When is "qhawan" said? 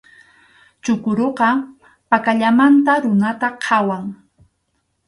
3.63-4.03